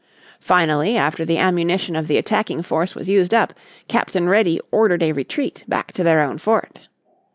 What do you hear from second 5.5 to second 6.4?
back to their own